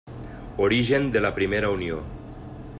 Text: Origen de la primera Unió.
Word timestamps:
Origen 0.67 1.05
de 1.17 1.21
la 1.25 1.33
primera 1.37 1.69
Unió. 1.77 2.03